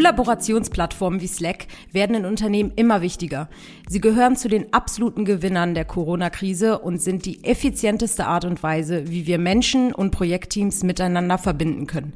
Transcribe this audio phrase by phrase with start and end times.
[0.00, 3.50] Kollaborationsplattformen wie Slack werden in Unternehmen immer wichtiger.
[3.86, 9.10] Sie gehören zu den absoluten Gewinnern der Corona-Krise und sind die effizienteste Art und Weise,
[9.10, 12.14] wie wir Menschen und Projektteams miteinander verbinden können.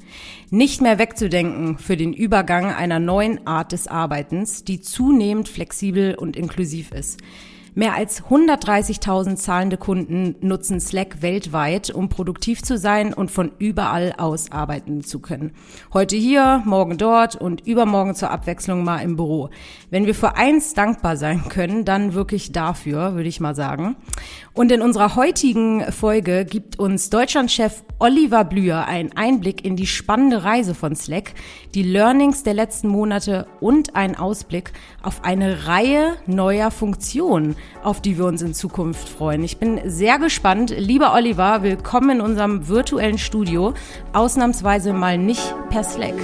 [0.48, 6.36] Nicht mehr wegzudenken für den Übergang einer neuen Art des Arbeitens, die zunehmend flexibel und
[6.36, 7.20] inklusiv ist.
[7.76, 14.14] Mehr als 130.000 zahlende Kunden nutzen Slack weltweit, um produktiv zu sein und von überall
[14.16, 15.50] aus arbeiten zu können.
[15.92, 19.50] Heute hier, morgen dort und übermorgen zur Abwechslung mal im Büro.
[19.90, 23.96] Wenn wir für eins dankbar sein können, dann wirklich dafür, würde ich mal sagen.
[24.52, 30.44] Und in unserer heutigen Folge gibt uns Deutschlandchef Oliver Blüher einen Einblick in die spannende
[30.44, 31.32] Reise von Slack,
[31.74, 38.18] die Learnings der letzten Monate und einen Ausblick auf eine Reihe neuer Funktionen, auf die
[38.18, 39.44] wir uns in Zukunft freuen.
[39.44, 40.74] Ich bin sehr gespannt.
[40.76, 43.74] Lieber Oliver, willkommen in unserem virtuellen Studio.
[44.12, 46.14] Ausnahmsweise mal nicht per Slack.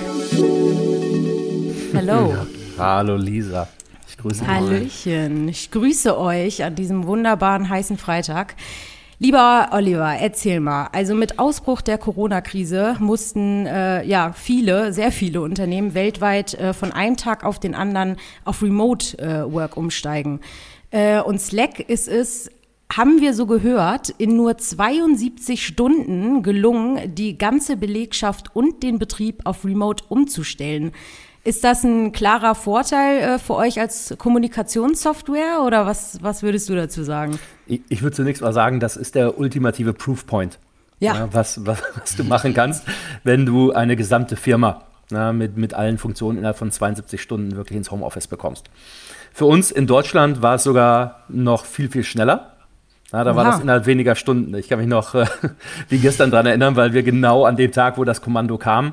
[1.94, 2.34] Hallo.
[2.78, 3.68] Hallo Lisa.
[4.20, 5.48] Grüße Hallöchen.
[5.48, 5.50] Euch.
[5.50, 8.54] Ich grüße euch an diesem wunderbaren heißen Freitag.
[9.18, 10.88] Lieber Oliver, erzähl mal.
[10.92, 16.90] Also mit Ausbruch der Corona-Krise mussten äh, ja viele, sehr viele Unternehmen weltweit äh, von
[16.92, 20.40] einem Tag auf den anderen auf Remote äh, Work umsteigen.
[20.90, 22.50] Äh, und Slack ist es,
[22.92, 29.42] haben wir so gehört, in nur 72 Stunden gelungen, die ganze Belegschaft und den Betrieb
[29.44, 30.92] auf Remote umzustellen.
[31.42, 36.74] Ist das ein klarer Vorteil äh, für euch als Kommunikationssoftware oder was, was würdest du
[36.74, 37.38] dazu sagen?
[37.66, 40.58] Ich, ich würde zunächst mal sagen, das ist der ultimative Proofpoint,
[40.98, 41.14] ja.
[41.14, 42.84] ja was, was, was, du machen kannst,
[43.24, 47.76] wenn du eine gesamte Firma na, mit, mit allen Funktionen innerhalb von 72 Stunden wirklich
[47.78, 48.68] ins Homeoffice bekommst.
[49.32, 52.56] Für uns in Deutschland war es sogar noch viel, viel schneller.
[53.12, 53.36] Ja, da Aha.
[53.36, 54.54] war das innerhalb weniger Stunden.
[54.54, 55.26] Ich kann mich noch äh,
[55.88, 58.92] wie gestern daran erinnern, weil wir genau an dem Tag, wo das Kommando kam,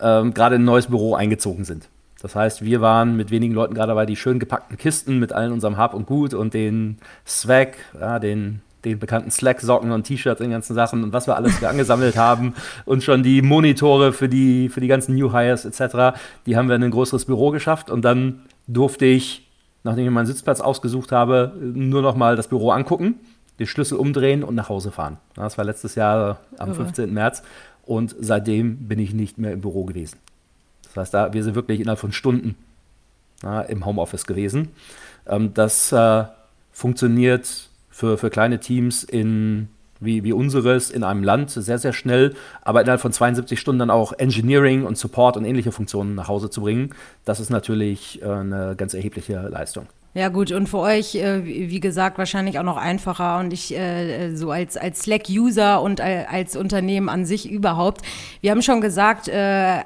[0.00, 1.88] ähm, gerade in ein neues Büro eingezogen sind.
[2.20, 5.52] Das heißt, wir waren mit wenigen Leuten gerade dabei, die schön gepackten Kisten mit allen
[5.52, 10.46] unserem Hab und Gut und den Swag, ja, den, den bekannten Slack-Socken und T-Shirts und
[10.46, 12.54] den ganzen Sachen und was wir alles angesammelt haben
[12.86, 16.74] und schon die Monitore für die, für die ganzen New Hires etc., die haben wir
[16.74, 19.47] in ein größeres Büro geschafft und dann durfte ich,
[19.84, 23.20] nachdem ich meinen Sitzplatz ausgesucht habe, nur noch mal das Büro angucken,
[23.58, 25.18] den Schlüssel umdrehen und nach Hause fahren.
[25.34, 27.12] Das war letztes Jahr am 15.
[27.12, 27.42] März
[27.84, 30.18] und seitdem bin ich nicht mehr im Büro gewesen.
[30.82, 32.54] Das heißt, da, wir sind wirklich innerhalb von Stunden
[33.42, 34.68] ja, im Homeoffice gewesen.
[35.26, 36.24] Ähm, das äh,
[36.70, 39.68] funktioniert für, für kleine Teams in,
[40.00, 43.90] wie, wie unseres in einem Land sehr, sehr schnell, aber innerhalb von 72 Stunden dann
[43.90, 46.94] auch Engineering und Support und ähnliche Funktionen nach Hause zu bringen,
[47.24, 49.86] das ist natürlich äh, eine ganz erhebliche Leistung.
[50.14, 54.34] Ja gut, und für euch, äh, wie gesagt, wahrscheinlich auch noch einfacher und ich äh,
[54.34, 58.02] so als, als Slack-User und als Unternehmen an sich überhaupt.
[58.40, 59.30] Wir haben schon gesagt,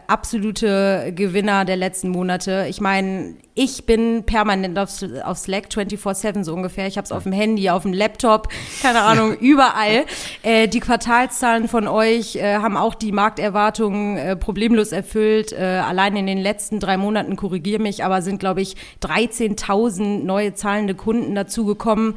[0.06, 2.67] absolute Gewinner der letzten Monate.
[2.71, 4.91] Ich meine, ich bin permanent auf,
[5.25, 6.87] auf Slack 24-7 so ungefähr.
[6.87, 8.49] Ich habe es auf dem Handy, auf dem Laptop,
[8.81, 10.07] keine Ahnung, überall.
[10.43, 15.53] Äh, die Quartalszahlen von euch äh, haben auch die Markterwartungen äh, problemlos erfüllt.
[15.53, 20.55] Äh, allein in den letzten drei Monaten, korrigiere mich, aber sind, glaube ich, 13.000 neue
[20.55, 22.15] zahlende Kunden dazugekommen.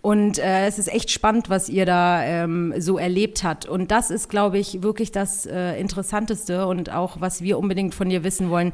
[0.00, 3.66] Und äh, es ist echt spannend, was ihr da ähm, so erlebt habt.
[3.66, 8.08] Und das ist, glaube ich, wirklich das äh, Interessanteste und auch, was wir unbedingt von
[8.08, 8.72] dir wissen wollen.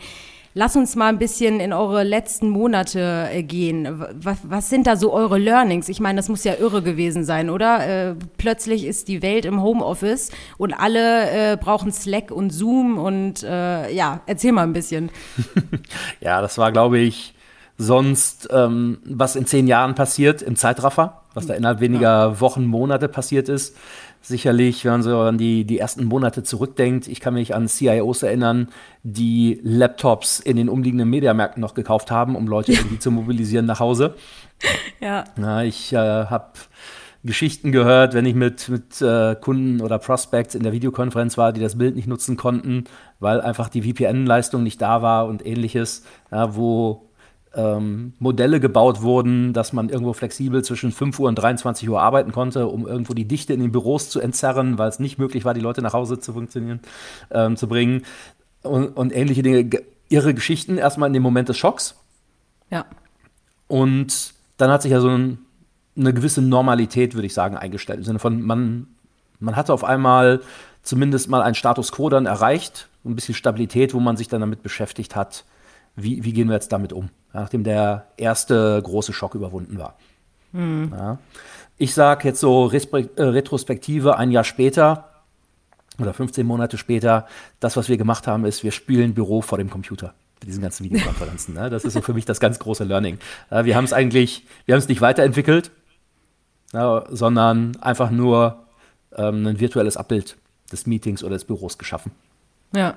[0.54, 4.02] Lass uns mal ein bisschen in eure letzten Monate äh, gehen.
[4.20, 5.88] Was, was, sind da so eure Learnings?
[5.88, 7.86] Ich meine, das muss ja irre gewesen sein, oder?
[7.86, 13.42] Äh, plötzlich ist die Welt im Homeoffice und alle äh, brauchen Slack und Zoom und
[13.42, 15.10] äh, ja, erzähl mal ein bisschen.
[16.20, 17.34] ja, das war, glaube ich,
[17.76, 22.40] sonst, ähm, was in zehn Jahren passiert im Zeitraffer, was da innerhalb weniger.
[22.40, 23.76] Wochen, Monate passiert ist
[24.20, 28.22] sicherlich, wenn man so an die, die ersten Monate zurückdenkt, ich kann mich an CIOs
[28.22, 28.68] erinnern,
[29.02, 33.80] die Laptops in den umliegenden Mediamärkten noch gekauft haben, um Leute irgendwie zu mobilisieren nach
[33.80, 34.14] Hause.
[35.00, 35.24] Ja.
[35.36, 36.52] Na, ich äh, habe
[37.24, 41.60] Geschichten gehört, wenn ich mit, mit äh, Kunden oder Prospects in der Videokonferenz war, die
[41.60, 42.84] das Bild nicht nutzen konnten,
[43.18, 47.07] weil einfach die VPN-Leistung nicht da war und ähnliches, ja, wo
[47.58, 52.30] ähm, Modelle gebaut wurden, dass man irgendwo flexibel zwischen 5 Uhr und 23 Uhr arbeiten
[52.30, 55.54] konnte, um irgendwo die Dichte in den Büros zu entzerren, weil es nicht möglich war,
[55.54, 56.80] die Leute nach Hause zu funktionieren,
[57.32, 58.02] ähm, zu bringen.
[58.62, 59.68] Und, und ähnliche Dinge.
[60.08, 61.96] Ihre Geschichten erstmal in dem Moment des Schocks.
[62.70, 62.86] Ja.
[63.66, 65.38] Und dann hat sich ja so ein,
[65.96, 67.98] eine gewisse Normalität, würde ich sagen, eingestellt.
[67.98, 68.86] Im Sinne von, man,
[69.40, 70.40] man hatte auf einmal
[70.82, 74.62] zumindest mal einen Status quo dann erreicht, ein bisschen Stabilität, wo man sich dann damit
[74.62, 75.44] beschäftigt hat,
[75.96, 79.96] wie, wie gehen wir jetzt damit um, nachdem der erste große Schock überwunden war.
[80.52, 80.92] Mhm.
[80.94, 81.18] Ja.
[81.76, 85.04] Ich sage jetzt so äh, Retrospektive ein Jahr später
[85.98, 87.26] oder 15 Monate später,
[87.60, 90.14] das, was wir gemacht haben, ist, wir spielen Büro vor dem Computer.
[90.40, 91.54] mit diesen ganzen Videokonferenzen.
[91.54, 91.70] Ne?
[91.70, 93.18] Das ist so für mich das ganz große Learning.
[93.50, 95.72] Wir haben es eigentlich, wir haben es nicht weiterentwickelt,
[96.72, 98.64] sondern einfach nur
[99.16, 100.36] ähm, ein virtuelles Abbild
[100.70, 102.12] des Meetings oder des Büros geschaffen.
[102.74, 102.94] Ja.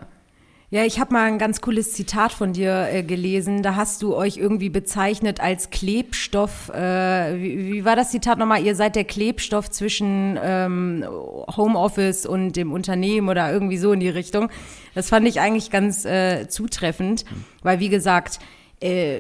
[0.73, 3.61] Ja, ich habe mal ein ganz cooles Zitat von dir äh, gelesen.
[3.61, 6.69] Da hast du euch irgendwie bezeichnet als Klebstoff.
[6.69, 8.63] Äh, wie, wie, war das Zitat nochmal?
[8.63, 11.03] Ihr seid der Klebstoff zwischen ähm,
[11.57, 14.49] Homeoffice und dem Unternehmen oder irgendwie so in die Richtung.
[14.95, 17.25] Das fand ich eigentlich ganz äh, zutreffend,
[17.63, 18.39] weil wie gesagt,
[18.79, 19.19] äh,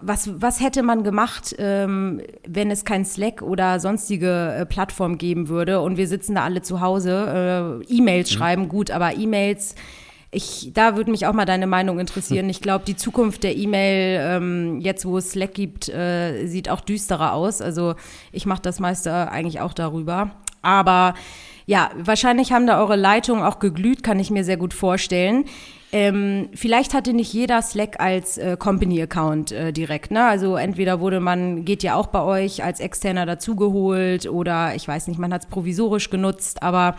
[0.00, 5.48] was, was hätte man gemacht, ähm, wenn es kein Slack oder sonstige äh, Plattform geben
[5.48, 8.34] würde und wir sitzen da alle zu Hause, äh, E-Mails mhm.
[8.34, 9.74] schreiben, gut, aber E-Mails
[10.30, 12.48] ich, da würde mich auch mal deine Meinung interessieren.
[12.48, 16.80] Ich glaube, die Zukunft der E-Mail, ähm, jetzt wo es Slack gibt, äh, sieht auch
[16.80, 17.62] düsterer aus.
[17.62, 17.94] Also
[18.32, 20.32] ich mache das meiste eigentlich auch darüber.
[20.62, 21.14] Aber
[21.66, 25.44] ja, wahrscheinlich haben da eure Leitungen auch geglüht, kann ich mir sehr gut vorstellen.
[25.92, 30.10] Ähm, vielleicht hatte nicht jeder Slack als äh, Company-Account äh, direkt.
[30.10, 30.24] Ne?
[30.24, 35.06] Also entweder wurde man, geht ja auch bei euch als Externer dazugeholt oder ich weiß
[35.06, 36.96] nicht, man hat es provisorisch genutzt, aber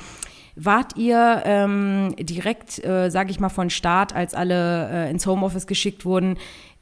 [0.59, 5.68] Wart ihr ähm, direkt, äh, sage ich mal, von Start, als alle äh, ins Homeoffice
[5.68, 6.38] geschickt wurden,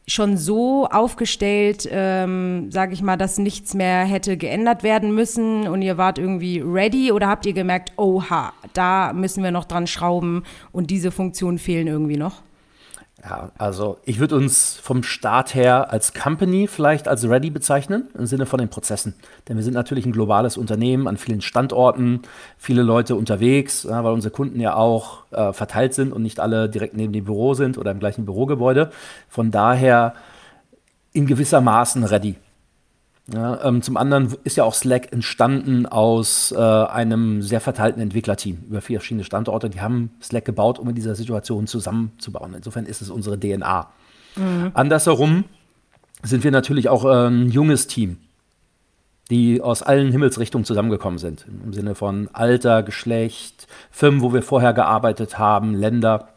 [0.07, 5.81] schon so aufgestellt, ähm, sage ich mal, dass nichts mehr hätte geändert werden müssen und
[5.81, 10.43] ihr wart irgendwie ready oder habt ihr gemerkt, oha, da müssen wir noch dran schrauben
[10.71, 12.43] und diese Funktionen fehlen irgendwie noch?
[13.27, 18.27] Ja, also ich würde uns vom Start her als Company vielleicht als ready bezeichnen, im
[18.27, 19.15] Sinne von den Prozessen.
[19.49, 22.21] Denn wir sind natürlich ein globales Unternehmen an vielen Standorten,
[22.59, 26.69] viele Leute unterwegs, ja, weil unsere Kunden ja auch äh, verteilt sind und nicht alle
[26.69, 28.91] direkt neben dem Büro sind oder im gleichen Bürogebäude.
[29.27, 30.13] Von daher
[31.11, 32.35] in gewisser Maßen ready.
[33.33, 38.63] Ja, ähm, zum anderen ist ja auch Slack entstanden aus äh, einem sehr verteilten Entwicklerteam
[38.69, 39.69] über vier verschiedene Standorte.
[39.69, 42.53] Die haben Slack gebaut, um in dieser Situation zusammenzubauen.
[42.53, 43.89] Insofern ist es unsere DNA.
[44.35, 44.71] Mhm.
[44.75, 45.45] Andersherum
[46.21, 48.17] sind wir natürlich auch äh, ein junges Team,
[49.31, 51.47] die aus allen Himmelsrichtungen zusammengekommen sind.
[51.63, 56.29] Im Sinne von Alter, Geschlecht, Firmen, wo wir vorher gearbeitet haben, Länder.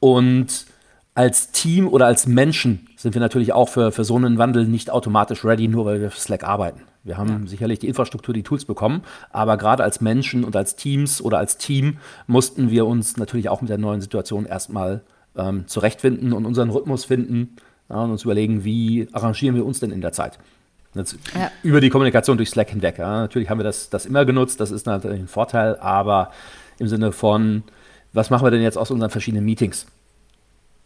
[0.00, 0.66] Und
[1.14, 4.90] als Team oder als Menschen sind wir natürlich auch für, für so einen Wandel nicht
[4.90, 6.82] automatisch ready, nur weil wir für Slack arbeiten.
[7.04, 7.46] Wir haben ja.
[7.46, 11.58] sicherlich die Infrastruktur, die Tools bekommen, aber gerade als Menschen und als Teams oder als
[11.58, 15.02] Team mussten wir uns natürlich auch mit der neuen Situation erstmal
[15.36, 17.56] ähm, zurechtfinden und unseren Rhythmus finden
[17.90, 20.38] ja, und uns überlegen, wie arrangieren wir uns denn in der Zeit.
[20.94, 21.50] Jetzt, ja.
[21.62, 22.98] Über die Kommunikation durch Slack hinweg.
[22.98, 26.30] Natürlich haben wir das, das immer genutzt, das ist natürlich ein Vorteil, aber
[26.78, 27.64] im Sinne von,
[28.12, 29.86] was machen wir denn jetzt aus unseren verschiedenen Meetings?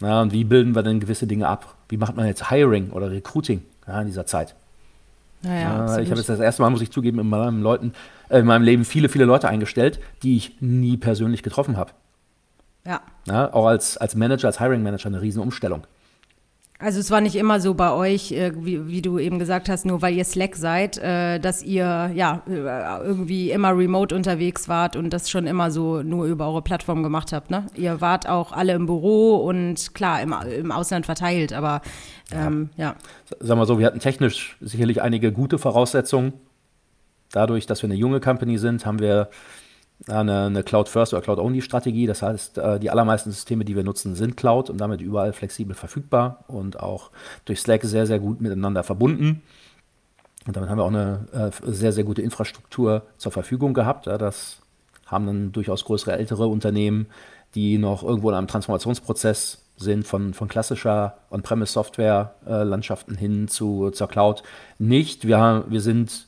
[0.01, 1.75] Ja, und wie bilden wir denn gewisse Dinge ab?
[1.89, 4.55] Wie macht man jetzt Hiring oder Recruiting ja, in dieser Zeit?
[5.43, 7.93] Ja, ja, ich habe jetzt das erste Mal, muss ich zugeben, in meinem, Leuten,
[8.29, 11.93] äh, in meinem Leben viele, viele Leute eingestellt, die ich nie persönlich getroffen habe.
[12.85, 13.01] Ja.
[13.27, 13.53] ja.
[13.53, 15.87] Auch als, als Manager, als Hiring Manager eine Riesenumstellung.
[16.79, 19.87] Also es war nicht immer so bei euch, äh, wie, wie, du eben gesagt hast,
[19.87, 24.95] nur weil ihr Slack seid, äh, dass ihr ja äh, irgendwie immer remote unterwegs wart
[24.95, 27.51] und das schon immer so nur über eure Plattform gemacht habt.
[27.51, 27.67] Ne?
[27.77, 31.81] Ihr wart auch alle im Büro und klar im, im Ausland verteilt, aber
[32.31, 32.85] ähm, ja.
[32.85, 32.97] ja.
[33.41, 36.35] Sagen wir so, wir hatten technisch sicherlich einige gute Voraussetzungen.
[37.33, 39.31] Dadurch, dass wir eine junge Company sind, haben wir
[40.09, 42.07] eine, eine Cloud-First- oder Cloud-Only-Strategie.
[42.07, 45.75] Das heißt, äh, die allermeisten Systeme, die wir nutzen, sind Cloud und damit überall flexibel
[45.75, 47.11] verfügbar und auch
[47.45, 49.43] durch Slack sehr, sehr gut miteinander verbunden.
[50.47, 54.07] Und damit haben wir auch eine äh, sehr, sehr gute Infrastruktur zur Verfügung gehabt.
[54.07, 54.59] Das
[55.07, 57.07] haben dann durchaus größere, ältere Unternehmen,
[57.55, 64.43] die noch irgendwo in einem Transformationsprozess sind, von, von klassischer On-Premise-Software-Landschaften hin zu, zur Cloud
[64.79, 65.27] nicht.
[65.27, 66.27] Wir, haben, wir sind,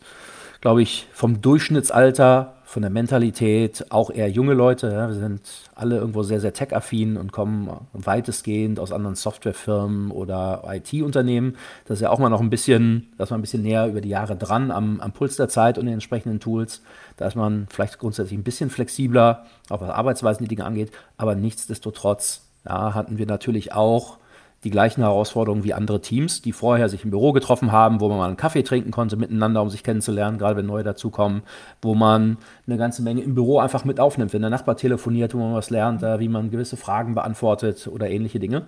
[0.60, 4.92] glaube ich, vom Durchschnittsalter von der Mentalität auch eher junge Leute.
[4.92, 5.08] Ja.
[5.08, 5.40] Wir sind
[5.74, 11.56] alle irgendwo sehr, sehr tech-affin und kommen weitestgehend aus anderen Softwarefirmen oder IT-Unternehmen.
[11.86, 14.10] Das ist ja auch mal noch ein bisschen, dass man ein bisschen näher über die
[14.10, 16.82] Jahre dran am, am Puls der Zeit und den entsprechenden Tools.
[17.16, 20.92] Da ist man vielleicht grundsätzlich ein bisschen flexibler, auch was Arbeitsweisen die Dinge angeht.
[21.16, 24.18] Aber nichtsdestotrotz ja, hatten wir natürlich auch
[24.64, 28.18] die gleichen Herausforderungen wie andere Teams, die vorher sich im Büro getroffen haben, wo man
[28.18, 31.42] mal einen Kaffee trinken konnte miteinander, um sich kennenzulernen, gerade wenn neue dazukommen,
[31.80, 35.38] wo man eine ganze Menge im Büro einfach mit aufnimmt, wenn der Nachbar telefoniert, wo
[35.38, 38.66] man was lernt, wie man gewisse Fragen beantwortet oder ähnliche Dinge.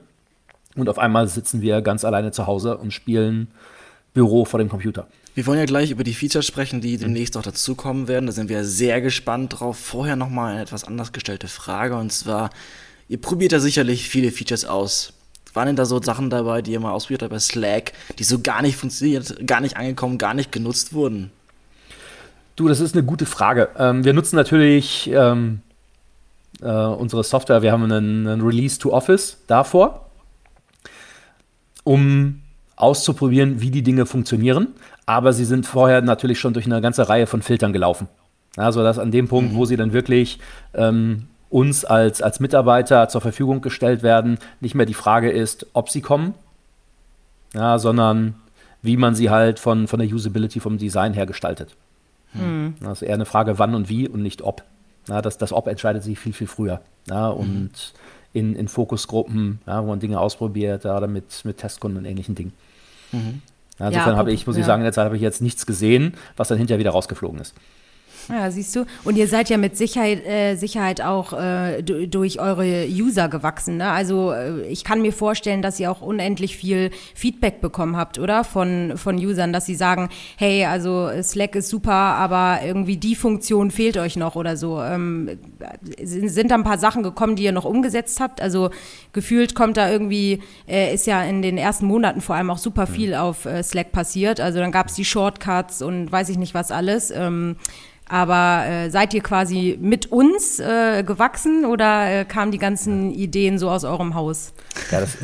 [0.76, 3.48] Und auf einmal sitzen wir ganz alleine zu Hause und spielen
[4.14, 5.08] Büro vor dem Computer.
[5.34, 8.26] Wir wollen ja gleich über die Features sprechen, die demnächst auch dazukommen werden.
[8.26, 9.78] Da sind wir sehr gespannt drauf.
[9.78, 12.50] Vorher nochmal eine etwas anders gestellte Frage und zwar,
[13.08, 15.14] ihr probiert ja sicherlich viele Features aus
[15.54, 18.40] waren denn da so Sachen dabei, die ihr mal ausprobiert habt bei Slack, die so
[18.40, 21.30] gar nicht funktioniert, gar nicht angekommen, gar nicht genutzt wurden?
[22.56, 23.70] Du, das ist eine gute Frage.
[23.78, 25.60] Ähm, wir nutzen natürlich ähm,
[26.60, 30.10] äh, unsere Software, wir haben einen, einen Release to Office davor,
[31.84, 32.42] um
[32.76, 34.68] auszuprobieren, wie die Dinge funktionieren.
[35.06, 38.08] Aber sie sind vorher natürlich schon durch eine ganze Reihe von Filtern gelaufen.
[38.56, 39.56] Also dass an dem Punkt, mhm.
[39.56, 40.38] wo sie dann wirklich
[40.74, 45.90] ähm, uns als, als Mitarbeiter zur Verfügung gestellt werden, nicht mehr die Frage ist, ob
[45.90, 46.34] sie kommen,
[47.52, 48.34] ja, sondern
[48.82, 51.76] wie man sie halt von, von der Usability, vom Design her gestaltet.
[52.32, 52.74] Mhm.
[52.80, 54.62] Das ist eher eine Frage, wann und wie und nicht ob.
[55.08, 56.80] Ja, das, das Ob entscheidet sich viel, viel früher.
[57.08, 57.70] Ja, und mhm.
[58.32, 62.34] in, in Fokusgruppen, ja, wo man Dinge ausprobiert, ja, oder mit, mit Testkunden und ähnlichen
[62.34, 62.52] Dingen.
[63.10, 63.42] Mhm.
[63.78, 66.14] Insofern ja, habe ich, muss ich sagen, in der Zeit habe ich jetzt nichts gesehen,
[66.36, 67.54] was dann hinterher wieder rausgeflogen ist.
[68.30, 68.84] Ja, siehst du.
[69.04, 73.78] Und ihr seid ja mit Sicherheit, äh, Sicherheit auch äh, durch eure User gewachsen.
[73.78, 73.90] Ne?
[73.90, 78.44] Also äh, ich kann mir vorstellen, dass ihr auch unendlich viel Feedback bekommen habt, oder?
[78.44, 83.70] Von, von Usern, dass sie sagen, hey, also Slack ist super, aber irgendwie die Funktion
[83.70, 84.80] fehlt euch noch oder so.
[84.80, 85.38] Ähm,
[86.00, 88.40] sind, sind da ein paar Sachen gekommen, die ihr noch umgesetzt habt?
[88.40, 88.70] Also
[89.12, 92.86] gefühlt kommt da irgendwie, äh, ist ja in den ersten Monaten vor allem auch super
[92.86, 94.40] viel auf äh, Slack passiert.
[94.40, 97.10] Also dann gab es die Shortcuts und weiß ich nicht was alles.
[97.10, 97.56] Ähm,
[98.10, 103.58] aber äh, seid ihr quasi mit uns äh, gewachsen oder äh, kamen die ganzen Ideen
[103.58, 104.52] so aus eurem Haus?
[104.90, 105.16] Ja, das,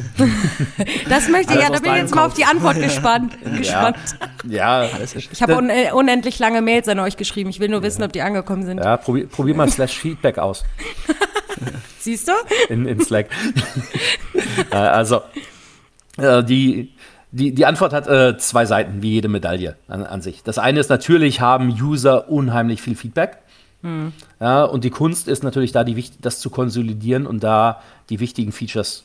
[1.09, 2.21] das möchte ich ja, da bin ich jetzt Kopf.
[2.21, 3.37] mal auf die Antwort gespannt.
[3.57, 3.99] gespannt.
[4.47, 4.91] Ja, ja.
[5.33, 7.51] ich habe un äh, unendlich lange Mails an euch geschrieben.
[7.51, 8.79] Ich will nur wissen, ob die angekommen sind.
[8.79, 10.63] Ja, probier, probier mal Slash Feedback aus.
[11.99, 12.33] Siehst du?
[12.69, 13.31] In, in Slack.
[14.71, 15.23] Äh, also,
[16.19, 16.93] äh, die
[17.37, 20.43] die, die Antwort hat äh, zwei Seiten, wie jede Medaille an, an, sich.
[20.43, 23.39] Das eine ist natürlich, haben User unheimlich viel Feedback.
[23.83, 24.13] Hm.
[24.41, 28.53] Ja, und die Kunst ist natürlich da, die, das zu konsolidieren und da die wichtigen
[28.53, 29.05] Features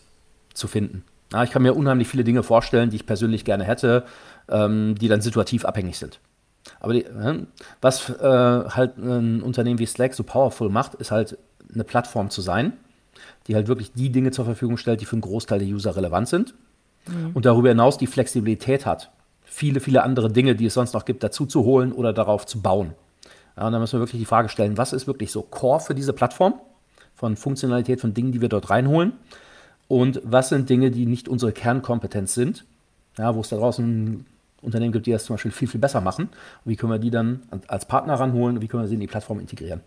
[0.53, 1.03] zu finden.
[1.33, 4.05] Ja, ich kann mir unheimlich viele Dinge vorstellen, die ich persönlich gerne hätte,
[4.49, 6.19] ähm, die dann situativ abhängig sind.
[6.79, 7.45] Aber die, äh,
[7.81, 11.37] was äh, halt ein Unternehmen wie Slack so powerful macht, ist halt
[11.73, 12.73] eine Plattform zu sein,
[13.47, 16.29] die halt wirklich die Dinge zur Verfügung stellt, die für einen Großteil der User relevant
[16.29, 16.53] sind
[17.07, 17.31] mhm.
[17.33, 19.11] und darüber hinaus die Flexibilität hat,
[19.43, 22.61] viele, viele andere Dinge, die es sonst noch gibt, dazu zu holen oder darauf zu
[22.61, 22.93] bauen.
[23.57, 25.95] Ja, und dann müssen wir wirklich die Frage stellen, was ist wirklich so Core für
[25.95, 26.55] diese Plattform
[27.15, 29.13] von Funktionalität, von Dingen, die wir dort reinholen
[29.87, 32.63] und was sind Dinge, die nicht unsere Kernkompetenz sind,
[33.17, 34.25] ja, wo es da draußen
[34.61, 36.29] Unternehmen gibt, die das zum Beispiel viel, viel besser machen.
[36.63, 39.01] Und wie können wir die dann als Partner ranholen und wie können wir sie in
[39.01, 39.81] die Plattform integrieren?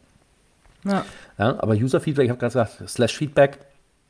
[0.85, 1.04] Ja.
[1.38, 3.61] ja aber User Feedback, ich habe gerade gesagt, Slash Feedback,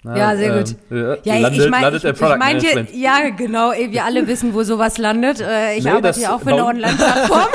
[0.04, 0.76] na, ja, sehr gut.
[0.90, 4.98] Ähm, ja, landet, ich meine, ich, ich meinte, ja, genau, wir alle wissen, wo sowas
[4.98, 5.40] landet.
[5.40, 7.46] Äh, ich nee, arbeite ja auch für eine Online-Plattform.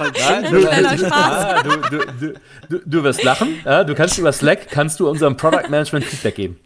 [1.90, 2.34] du,
[2.68, 3.58] du, du, wirst lachen.
[3.64, 6.60] Ja, du kannst über Slack, kannst du unserem Product Management Feedback geben.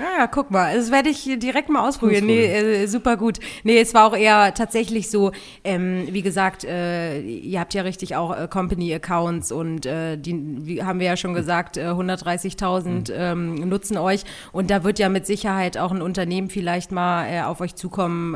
[0.00, 2.24] Ja, guck mal, das werde ich direkt mal ausprobieren.
[2.24, 3.38] Nee, äh, super gut.
[3.64, 8.16] Nee, es war auch eher tatsächlich so, ähm, wie gesagt, äh, ihr habt ja richtig
[8.16, 13.04] auch äh, Company-Accounts und äh, die wie, haben wir ja schon gesagt, 130.000 mhm.
[13.12, 17.42] ähm, nutzen euch und da wird ja mit Sicherheit auch ein Unternehmen vielleicht mal äh,
[17.42, 18.34] auf euch zukommen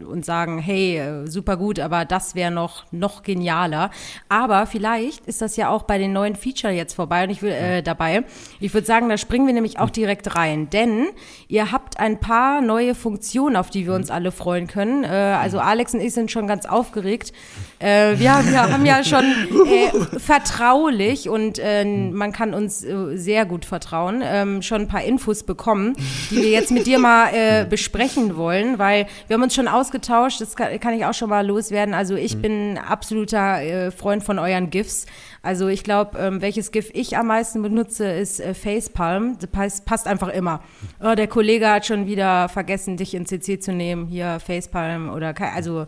[0.00, 3.90] ähm, und sagen, hey, äh, super gut, aber das wäre noch, noch genialer.
[4.30, 7.52] Aber vielleicht ist das ja auch bei den neuen Feature jetzt vorbei und ich will
[7.52, 8.24] äh, dabei.
[8.60, 11.08] Ich würde sagen, da springen wir nämlich auch direkt rein, denn denn
[11.48, 15.04] ihr habt ein paar neue Funktionen, auf die wir uns alle freuen können.
[15.04, 17.32] Äh, also Alex und ich sind schon ganz aufgeregt.
[17.78, 23.44] Äh, wir, wir, haben ja schon äh, vertraulich und äh, man kann uns äh, sehr
[23.44, 25.94] gut vertrauen, ähm, schon ein paar Infos bekommen,
[26.30, 30.40] die wir jetzt mit dir mal äh, besprechen wollen, weil wir haben uns schon ausgetauscht,
[30.40, 31.94] das kann, kann ich auch schon mal loswerden.
[31.94, 35.06] Also ich bin absoluter Freund von euren GIFs.
[35.46, 39.38] Also ich glaube, ähm, welches GIF ich am meisten benutze, ist äh, Facepalm.
[39.38, 40.60] Das passt, passt einfach immer.
[41.00, 44.06] Oh, der Kollege hat schon wieder vergessen, dich in CC zu nehmen.
[44.06, 45.86] Hier Facepalm oder also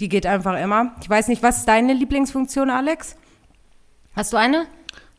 [0.00, 0.92] die geht einfach immer.
[1.02, 3.16] Ich weiß nicht, was ist deine Lieblingsfunktion, Alex?
[4.14, 4.66] Hast du eine?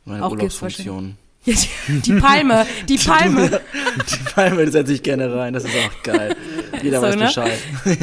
[0.06, 1.18] Meine Auch Urlaubsfunktion.
[1.46, 1.54] Ja,
[1.88, 3.50] die, die, Palme, die Palme.
[4.12, 6.36] die Palme setze ich gerne rein, das ist auch geil.
[6.82, 7.26] Jeder so, weiß ne?
[7.26, 7.60] Bescheid.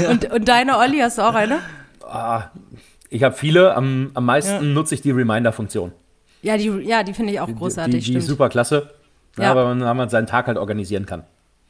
[0.09, 1.61] Und, und deine Olli, hast du auch eine?
[2.03, 2.51] Ah,
[3.11, 3.75] ich habe viele.
[3.75, 4.63] Am, am meisten ja.
[4.63, 5.93] nutze ich die Reminder-Funktion.
[6.43, 7.95] Ja, die, ja, die finde ich auch großartig.
[7.95, 8.91] Die, die, die ist super klasse,
[9.37, 9.51] ja.
[9.51, 11.25] aber man, man seinen Tag halt organisieren kann.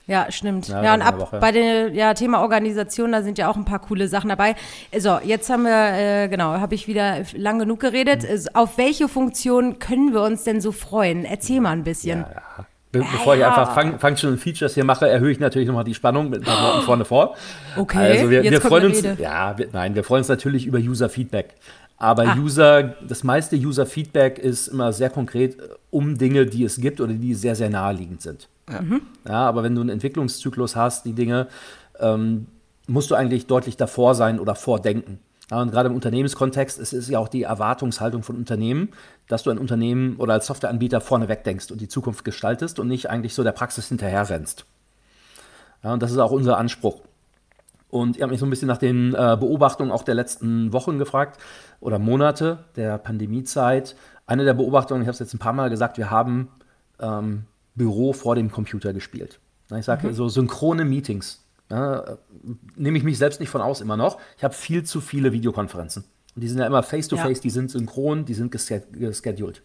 [0.09, 0.69] Ja, stimmt.
[0.69, 1.38] Ja, ja und ab Woche.
[1.38, 4.57] bei dem ja, Thema Organisation, da sind ja auch ein paar coole Sachen dabei.
[4.97, 8.23] So, jetzt haben wir, äh, genau, habe ich wieder lang genug geredet.
[8.23, 8.49] Mhm.
[8.55, 11.27] Auf welche Funktion können wir uns denn so freuen?
[11.27, 12.21] Erzähl mal ein bisschen.
[12.21, 12.67] Ja, ja.
[12.91, 13.41] Be bevor ja.
[13.41, 16.45] ich einfach Fun Functional Features hier mache, erhöhe ich natürlich nochmal die Spannung mit ein
[16.47, 17.37] paar Worten vorne vor.
[17.77, 21.11] Okay, also wir, wir freuen uns, ja, wir, nein, wir freuen uns natürlich über User
[21.11, 21.55] Feedback.
[21.99, 22.37] Aber ah.
[22.38, 27.00] User, das meiste User Feedback ist immer sehr konkret äh, um Dinge, die es gibt
[27.00, 28.49] oder die sehr, sehr naheliegend sind.
[28.71, 29.03] Ja, mhm.
[29.27, 31.49] ja aber wenn du einen Entwicklungszyklus hast, die Dinge,
[31.99, 32.47] ähm,
[32.87, 35.21] musst du eigentlich deutlich davor sein oder vordenken.
[35.51, 38.91] und gerade im Unternehmenskontext ist es ja auch die Erwartungshaltung von Unternehmen,
[39.29, 43.11] dass du ein Unternehmen oder als Softwareanbieter vorneweg denkst und die Zukunft gestaltest und nicht
[43.11, 44.65] eigentlich so der Praxis hinterher rennst.
[45.83, 47.03] Ja, und das ist auch unser Anspruch.
[47.91, 50.99] Und ich habe mich so ein bisschen nach den äh, Beobachtungen auch der letzten Wochen
[50.99, 51.41] gefragt
[51.81, 53.97] oder Monate der Pandemiezeit.
[54.27, 56.49] Eine der Beobachtungen, ich habe es jetzt ein paar Mal gesagt, wir haben
[57.01, 57.45] ähm,
[57.79, 59.41] Büro vor dem Computer gespielt.
[59.75, 60.15] Ich sage mhm.
[60.15, 61.45] so synchrone Meetings.
[61.71, 62.19] Ja,
[62.77, 64.19] nehme ich mich selbst nicht von aus immer noch.
[64.37, 66.05] Ich habe viel zu viele Videokonferenzen.
[66.35, 67.43] Und die sind ja immer face-to-face, -face, ja.
[67.43, 69.63] die sind synchron, die sind gescheduled.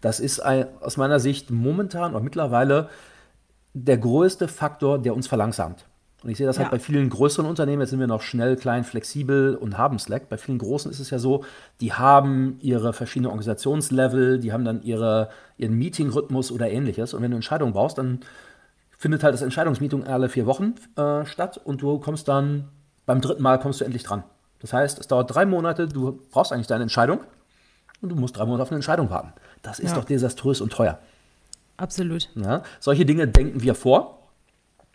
[0.00, 2.88] Das ist ein, aus meiner Sicht momentan oder mittlerweile
[3.72, 5.86] der größte Faktor, der uns verlangsamt.
[6.22, 6.72] Und ich sehe das halt ja.
[6.72, 10.28] halt bei vielen größeren Unternehmen, jetzt sind wir noch schnell, klein, flexibel und haben Slack.
[10.28, 11.44] Bei vielen großen ist es ja so,
[11.80, 17.14] die haben ihre verschiedenen Organisationslevel, die haben dann ihre, ihren Meeting-Rhythmus oder ähnliches.
[17.14, 18.20] Und wenn du Entscheidungen brauchst, dann
[18.98, 22.68] findet halt das Entscheidungsmeeting alle vier Wochen äh, statt und du kommst dann
[23.06, 24.22] beim dritten Mal kommst du endlich dran.
[24.60, 27.20] Das heißt, es dauert drei Monate, du brauchst eigentlich deine Entscheidung
[28.02, 29.32] und du musst drei Monate auf eine Entscheidung warten.
[29.62, 29.96] Das ist ja.
[29.96, 30.98] doch desaströs und teuer.
[31.78, 32.28] Absolut.
[32.34, 34.19] Ja, solche Dinge denken wir vor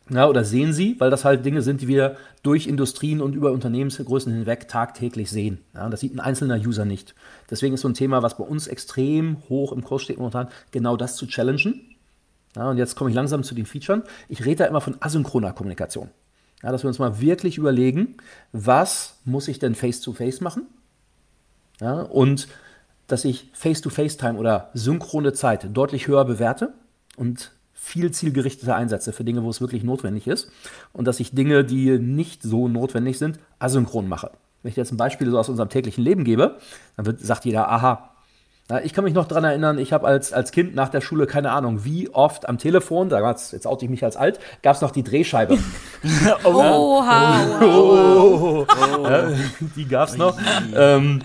[0.10, 3.52] ja, oder sehen sie, weil das halt Dinge sind, die wir durch Industrien und über
[3.52, 5.60] Unternehmensgrößen hinweg tagtäglich sehen.
[5.74, 7.16] Ja, das sieht ein einzelner User nicht.
[7.50, 10.96] Deswegen ist so ein Thema, was bei uns extrem hoch im Kurs steht momentan, genau
[10.96, 11.96] das zu challengen
[12.56, 14.04] ja, und jetzt komme ich langsam zu den Features.
[14.30, 16.10] Ich rede da immer von asynchroner Kommunikation.
[16.64, 18.16] Ja, dass wir uns mal wirklich überlegen,
[18.52, 20.68] was muss ich denn face-to-face -face machen?
[21.82, 22.48] Ja, und
[23.08, 26.74] dass ich Face-to-Face-Time oder synchrone Zeit deutlich höher bewerte
[27.18, 30.50] und viel zielgerichteter einsetze für Dinge, wo es wirklich notwendig ist.
[30.94, 34.32] Und dass ich Dinge, die nicht so notwendig sind, asynchron mache.
[34.64, 36.58] Wenn ich jetzt ein Beispiel so aus unserem täglichen Leben gebe,
[36.98, 38.16] dann wird, sagt jeder, aha,
[38.84, 41.52] ich kann mich noch daran erinnern, ich habe als, als Kind nach der Schule keine
[41.52, 44.90] Ahnung, wie oft am Telefon, da jetzt oute ich mich als alt, gab es noch
[44.90, 45.60] die Drehscheibe.
[46.44, 47.62] Oha!
[47.62, 49.08] Oh, oh, oh.
[49.76, 50.36] die gab es noch.
[50.74, 51.22] Ähm,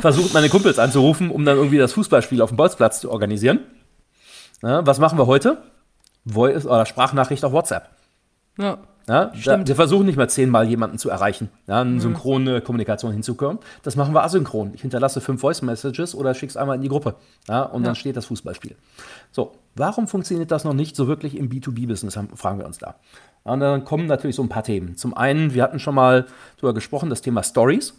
[0.00, 3.60] versucht meine Kumpels anzurufen, um dann irgendwie das Fußballspiel auf dem Bolzplatz zu organisieren.
[4.62, 5.58] Ja, was machen wir heute?
[6.26, 7.88] Voice oder Sprachnachricht auf WhatsApp.
[8.58, 8.78] Ja.
[9.08, 12.00] Ja, da, wir versuchen nicht mal zehnmal jemanden zu erreichen, ja, eine mhm.
[12.00, 13.58] synchrone Kommunikation hinzukommen.
[13.82, 14.72] Das machen wir asynchron.
[14.74, 17.16] Ich hinterlasse fünf Voice Messages oder schicke es einmal in die Gruppe.
[17.48, 17.86] Ja, und ja.
[17.86, 18.76] dann steht das Fußballspiel.
[19.32, 22.96] So, warum funktioniert das noch nicht so wirklich im B2B-Business, fragen wir uns da.
[23.42, 24.96] Und dann kommen natürlich so ein paar Themen.
[24.96, 26.26] Zum einen, wir hatten schon mal
[26.58, 27.94] darüber gesprochen, das Thema Stories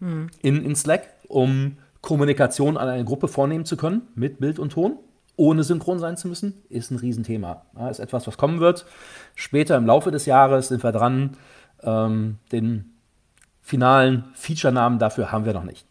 [0.00, 0.28] mhm.
[0.42, 4.98] in, in Slack, um Kommunikation an eine Gruppe vornehmen zu können mit Bild und Ton
[5.36, 7.62] ohne synchron sein zu müssen, ist ein Riesenthema.
[7.76, 8.86] Ja, ist etwas, was kommen wird.
[9.34, 11.36] Später im Laufe des Jahres sind wir dran.
[11.82, 12.92] Ähm, den
[13.62, 15.86] finalen Feature-Namen dafür haben wir noch nicht.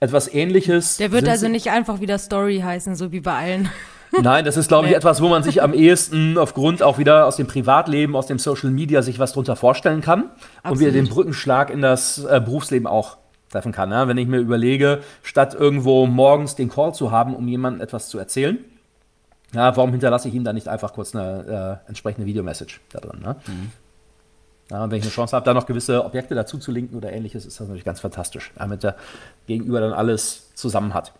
[0.00, 0.96] Etwas ähnliches.
[0.96, 3.68] Der wird also nicht einfach wieder Story heißen, so wie bei allen.
[4.22, 4.96] Nein, das ist, glaube ich, nee.
[4.96, 8.70] etwas, wo man sich am ehesten aufgrund auch wieder aus dem Privatleben, aus dem Social
[8.70, 10.30] Media sich was drunter vorstellen kann
[10.62, 10.72] Absolut.
[10.72, 13.18] und wieder den Brückenschlag in das äh, Berufsleben auch
[13.50, 13.90] treffen kann.
[13.90, 14.08] Ja?
[14.08, 18.18] Wenn ich mir überlege, statt irgendwo morgens den Call zu haben, um jemandem etwas zu
[18.18, 18.58] erzählen,
[19.54, 23.20] ja, warum hinterlasse ich ihm da nicht einfach kurz eine äh, entsprechende Videomessage da drin?
[23.20, 23.36] Ne?
[23.46, 23.72] Mhm.
[24.70, 27.10] Ja, und wenn ich eine Chance habe, da noch gewisse Objekte dazu zu linken oder
[27.12, 28.96] ähnliches, ist das natürlich ganz fantastisch, damit der
[29.46, 31.14] Gegenüber dann alles zusammen hat.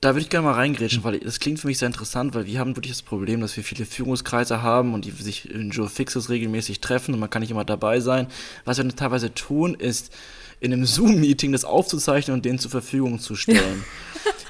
[0.00, 2.58] Da würde ich gerne mal reingrätschen, weil das klingt für mich sehr interessant, weil wir
[2.58, 6.30] haben wirklich das Problem, dass wir viele Führungskreise haben und die sich in Joe Fixes
[6.30, 8.26] regelmäßig treffen und man kann nicht immer dabei sein.
[8.64, 10.10] Was wir teilweise tun, ist
[10.58, 13.84] in einem Zoom-Meeting das aufzuzeichnen und denen zur Verfügung zu stellen.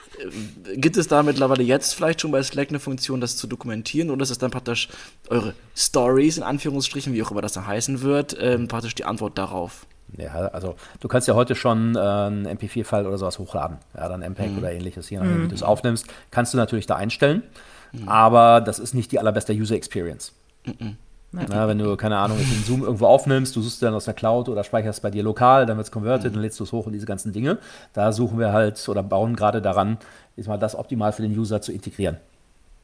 [0.77, 4.23] Gibt es da mittlerweile jetzt vielleicht schon bei Slack eine Funktion, das zu dokumentieren oder
[4.23, 4.89] ist es dann praktisch
[5.31, 9.37] eure Stories, in Anführungsstrichen, wie auch immer das dann heißen wird, ähm, praktisch die Antwort
[9.37, 9.87] darauf?
[10.17, 14.21] Ja, also du kannst ja heute schon äh, einen MP4-File oder sowas hochladen, ja, dann
[14.21, 14.59] MPEG mhm.
[14.59, 15.45] oder ähnliches, je nachdem, mhm.
[15.45, 17.43] wie du es aufnimmst, kannst du natürlich da einstellen,
[17.93, 18.09] mhm.
[18.09, 20.33] aber das ist nicht die allerbeste User Experience.
[20.65, 20.97] Mhm.
[21.33, 24.49] Na, wenn du, keine Ahnung, in Zoom irgendwo aufnimmst, du suchst dann aus der Cloud
[24.49, 26.35] oder speicherst bei dir lokal, dann wird es converted, mhm.
[26.35, 27.59] dann lädst du es hoch und diese ganzen Dinge.
[27.93, 29.99] Da suchen wir halt oder bauen gerade daran,
[30.47, 32.17] mal das optimal für den User zu integrieren.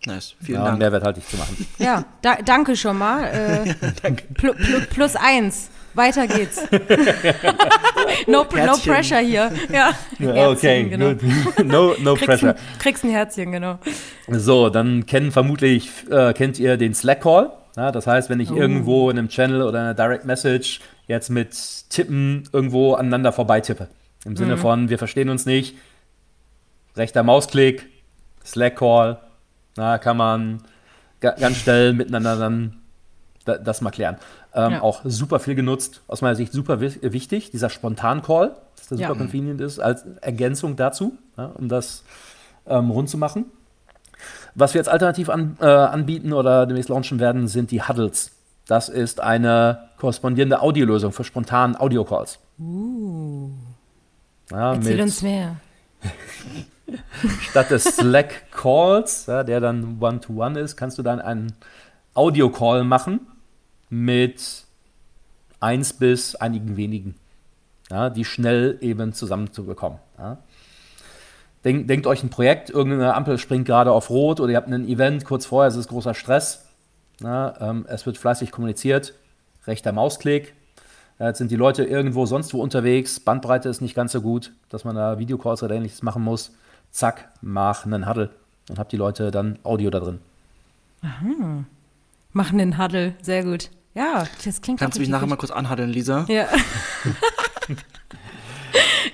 [0.04, 0.78] Nice, vielen ja, Dank.
[0.78, 1.66] Mehrwerthaltig zu machen.
[1.78, 3.24] Ja, da, danke schon mal.
[3.24, 4.24] Äh, danke.
[4.34, 5.70] Pl pl plus eins.
[5.96, 6.62] Weiter geht's.
[8.26, 9.50] no, no pressure hier.
[9.72, 11.14] Ja, Herzchen, okay, genau.
[11.64, 12.50] no, no kriegst pressure.
[12.54, 13.78] Ein, kriegst ein Herzchen, genau.
[14.28, 17.52] So, dann kennen vermutlich, äh, kennt ihr den Slack Call.
[17.76, 18.56] Ja, das heißt, wenn ich oh.
[18.56, 21.54] irgendwo in einem Channel oder einer Direct Message jetzt mit
[21.90, 23.88] Tippen irgendwo aneinander vorbeitippe.
[24.24, 24.36] Im mhm.
[24.36, 25.76] Sinne von, wir verstehen uns nicht,
[26.96, 27.86] rechter Mausklick,
[28.44, 29.18] Slack Call,
[29.76, 30.62] na, kann man
[31.20, 32.80] ganz schnell miteinander dann
[33.44, 34.16] das mal klären.
[34.56, 34.80] Ähm, ja.
[34.80, 39.14] Auch super viel genutzt, aus meiner Sicht super wichtig, dieser Spontan-Call, dass der super ja.
[39.14, 42.04] convenient ist, als Ergänzung dazu, ja, um das
[42.66, 43.44] ähm, rund zu machen.
[44.54, 48.30] Was wir jetzt alternativ an, äh, anbieten oder demnächst launchen werden, sind die Huddles.
[48.66, 52.38] Das ist eine korrespondierende Audiolösung für spontanen Audio-Calls.
[52.58, 53.50] Uh.
[54.50, 55.56] Ja, Erzähl uns mehr.
[57.50, 61.52] Statt des Slack Calls, ja, der dann One-to-One -one ist, kannst du dann einen
[62.14, 63.20] Audio-Call machen
[63.88, 64.64] mit
[65.60, 67.14] eins bis einigen wenigen,
[67.90, 69.98] ja, die schnell eben zusammenzubekommen.
[70.18, 70.38] Ja.
[71.64, 74.86] Denk, denkt euch ein Projekt, irgendeine Ampel springt gerade auf Rot oder ihr habt ein
[74.86, 76.64] Event kurz vorher, es ist großer Stress.
[77.20, 79.14] Ja, ähm, es wird fleißig kommuniziert,
[79.66, 80.54] rechter Mausklick.
[81.18, 84.84] jetzt sind die Leute irgendwo sonst wo unterwegs, Bandbreite ist nicht ganz so gut, dass
[84.84, 86.54] man da Videocalls oder ähnliches machen muss.
[86.90, 88.30] Zack, mach einen Huddle
[88.68, 90.18] und habt die Leute dann Audio da drin.
[91.02, 91.64] Aha.
[92.36, 93.70] Machen einen Huddle, sehr gut.
[93.94, 96.26] Ja, das klingt Kannst du mich nachher mal kurz anhaddeln, Lisa?
[96.28, 96.44] Ja.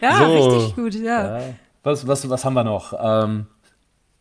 [0.03, 0.49] ja, so.
[0.49, 1.39] richtig gut, ja.
[1.39, 1.45] ja.
[1.85, 2.93] Was, was, was haben wir noch?
[2.95, 3.47] Ähm,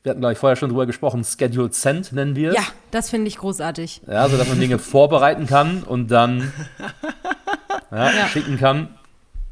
[0.04, 2.56] wir hatten, glaube ich, vorher schon drüber gesprochen, Scheduled Send nennen wir es.
[2.58, 2.62] Ja,
[2.92, 4.04] das finde ich großartig.
[4.06, 6.54] Ja, so dass man Dinge vorbereiten kann und dann
[7.92, 8.28] ja, ja.
[8.28, 8.90] schicken kann.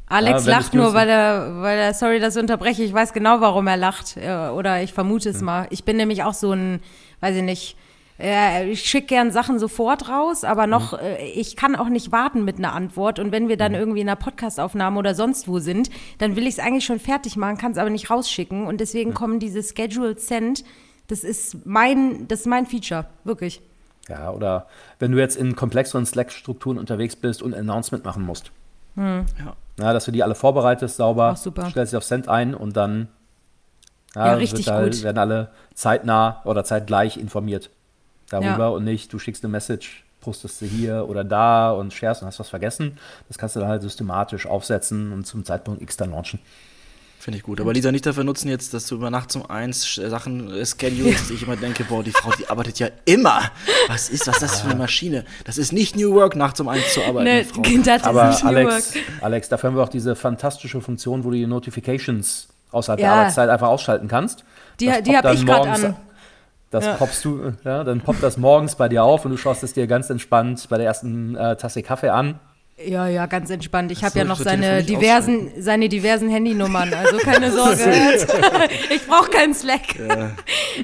[0.06, 3.40] Alex ja, lacht nur, weil er, weil er, sorry, dass ich unterbreche, ich weiß genau,
[3.40, 4.16] warum er lacht.
[4.16, 5.44] Oder ich vermute es hm.
[5.44, 5.66] mal.
[5.70, 6.78] Ich bin nämlich auch so ein,
[7.18, 7.76] weiß ich nicht,
[8.20, 10.98] äh, ich schicke gern Sachen sofort raus, aber noch, mhm.
[10.98, 13.18] äh, ich kann auch nicht warten mit einer Antwort.
[13.18, 13.78] Und wenn wir dann mhm.
[13.78, 17.36] irgendwie in einer Podcastaufnahme oder sonst wo sind, dann will ich es eigentlich schon fertig
[17.36, 18.66] machen, kann es aber nicht rausschicken.
[18.66, 19.14] Und deswegen mhm.
[19.14, 20.64] kommen diese Scheduled Send,
[21.08, 23.62] das ist mein, das ist mein Feature, wirklich.
[24.08, 24.66] Ja, oder
[24.98, 28.52] wenn du jetzt in komplexeren Slack-Strukturen unterwegs bist und ein Announcement machen musst.
[28.96, 29.24] Mhm.
[29.38, 29.56] Ja.
[29.78, 29.92] ja.
[29.92, 33.08] dass du die alle vorbereitest, sauber, stellst sie auf Send ein und dann
[34.14, 35.02] ja, ja richtig da, gut.
[35.02, 37.70] werden alle zeitnah oder zeitgleich informiert
[38.30, 38.68] darüber ja.
[38.68, 42.40] und nicht, du schickst eine Message, postest sie hier oder da und sharest und hast
[42.40, 42.98] was vergessen.
[43.28, 46.40] Das kannst du dann halt systematisch aufsetzen und zum Zeitpunkt X dann launchen.
[47.20, 47.60] Finde ich gut.
[47.60, 51.24] Aber Lisa, nicht dafür nutzen jetzt, dass du über Nacht um eins Sachen äh, schedulst,
[51.24, 53.42] dass ich immer denke, boah, die Frau, die arbeitet ja immer.
[53.88, 55.26] Was ist, was ist das für eine Maschine?
[55.44, 57.60] Das ist nicht New Work, nachts um eins zu arbeiten, nee, Frau.
[57.84, 59.22] Das Aber ist nicht Alex, New Work.
[59.22, 63.06] Alex, dafür haben wir auch diese fantastische Funktion, wo du die Notifications außerhalb ja.
[63.06, 64.44] der Arbeitszeit einfach ausschalten kannst.
[64.80, 65.96] Die, die habe ich gerade an.
[66.70, 66.94] Das ja.
[66.94, 69.88] poppst du, ja, dann poppt das morgens bei dir auf und du schaust es dir
[69.88, 72.38] ganz entspannt bei der ersten äh, Tasse Kaffee an.
[72.86, 73.92] Ja, ja, ganz entspannt.
[73.92, 77.82] Ich habe ja noch seine diversen, seine diversen Handynummern, also keine Sorge.
[78.94, 79.98] ich brauche keinen Slack.
[79.98, 80.30] Ja.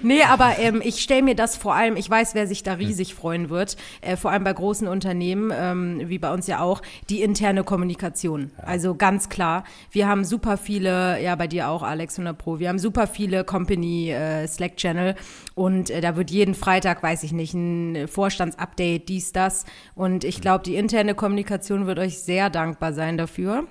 [0.03, 3.15] nee, aber ähm, ich stelle mir das vor allem, ich weiß, wer sich da riesig
[3.15, 7.23] freuen wird, äh, vor allem bei großen Unternehmen, ähm, wie bei uns ja auch, die
[7.23, 8.51] interne Kommunikation.
[8.59, 8.65] Ja.
[8.65, 12.69] Also ganz klar, wir haben super viele, ja bei dir auch, Alex 100 Pro, wir
[12.69, 15.15] haben super viele Company äh, Slack-Channel
[15.55, 19.65] und äh, da wird jeden Freitag, weiß ich nicht, ein Vorstandsupdate, dies, das.
[19.95, 23.65] Und ich glaube, die interne Kommunikation wird euch sehr dankbar sein dafür.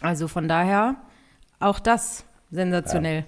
[0.00, 0.96] Also von daher
[1.60, 3.18] auch das sensationell.
[3.18, 3.24] Ja.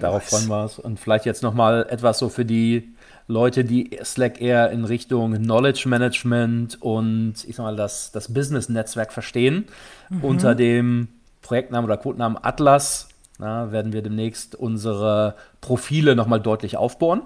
[0.00, 0.78] Darauf freuen wir uns.
[0.78, 2.94] Und vielleicht jetzt nochmal etwas so für die
[3.26, 9.12] Leute, die Slack eher in Richtung Knowledge Management und ich sag mal das, das Business-Netzwerk
[9.12, 9.66] verstehen.
[10.10, 10.24] Mhm.
[10.24, 11.08] Unter dem
[11.42, 17.22] Projektnamen oder Codenamen Atlas na, werden wir demnächst unsere Profile nochmal deutlich aufbauen.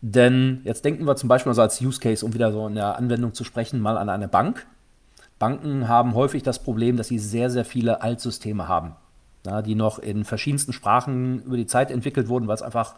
[0.00, 2.96] Denn jetzt denken wir zum Beispiel also als Use Case, um wieder so in der
[2.98, 4.66] Anwendung zu sprechen, mal an eine Bank.
[5.42, 8.94] Banken haben häufig das Problem, dass sie sehr, sehr viele Altsysteme haben.
[9.44, 12.94] Ja, die noch in verschiedensten Sprachen über die Zeit entwickelt wurden, weil es einfach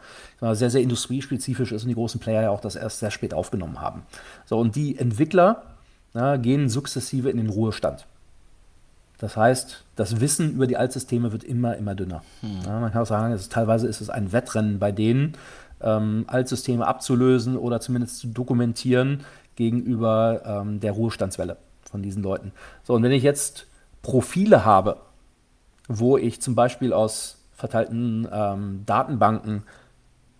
[0.52, 3.80] sehr, sehr industriespezifisch ist und die großen Player ja auch das erst sehr spät aufgenommen
[3.80, 4.02] haben.
[4.44, 5.62] So, und die Entwickler
[6.12, 8.06] ja, gehen sukzessive in den Ruhestand.
[9.16, 12.22] Das heißt, das Wissen über die Altsysteme wird immer, immer dünner.
[12.42, 12.58] Hm.
[12.66, 15.32] Ja, man kann auch sagen, ist, teilweise ist es ein Wettrennen bei denen,
[15.80, 19.24] ähm, Altsysteme abzulösen oder zumindest zu dokumentieren
[19.56, 21.56] gegenüber ähm, der Ruhestandswelle
[21.94, 22.50] von diesen Leuten.
[22.82, 23.68] So, und wenn ich jetzt
[24.02, 24.96] Profile habe,
[25.86, 29.62] wo ich zum Beispiel aus verteilten ähm, Datenbanken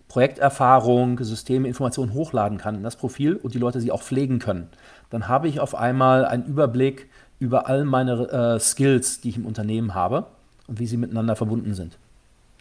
[0.09, 4.67] Projekterfahrung, Systeme, Informationen hochladen kann in das Profil und die Leute sie auch pflegen können,
[5.09, 9.45] dann habe ich auf einmal einen Überblick über all meine äh, Skills, die ich im
[9.45, 10.25] Unternehmen habe
[10.67, 11.97] und wie sie miteinander verbunden sind.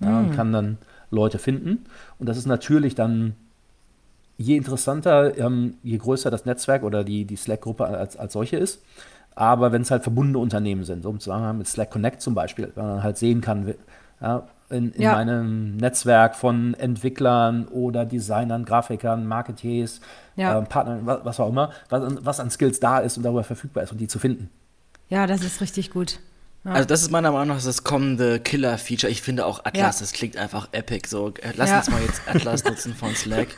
[0.00, 0.18] Ja, mhm.
[0.18, 0.36] Und hm.
[0.36, 0.78] kann dann
[1.10, 1.86] Leute finden.
[2.20, 3.34] Und das ist natürlich dann
[4.36, 8.82] je interessanter, ähm, je größer das Netzwerk oder die, die Slack-Gruppe als, als solche ist.
[9.34, 12.70] Aber wenn es halt verbundene Unternehmen sind, so im Zusammenhang mit Slack Connect zum Beispiel,
[12.74, 13.74] wenn man halt sehen kann,
[14.20, 15.12] ja, in, in ja.
[15.12, 20.00] meinem Netzwerk von Entwicklern oder Designern, Grafikern, Marketeers,
[20.36, 20.58] ja.
[20.58, 23.84] äh, Partnern, was, was, auch immer, was, was an Skills da ist und darüber verfügbar
[23.84, 24.50] ist und die zu finden.
[25.08, 26.18] Ja, das ist richtig gut.
[26.72, 29.10] Also das ist meiner Meinung nach das kommende Killer-Feature.
[29.10, 30.00] Ich finde auch Atlas, ja.
[30.00, 31.08] das klingt einfach epic.
[31.08, 31.78] So, äh, lass ja.
[31.78, 33.48] uns mal jetzt Atlas nutzen von Slack.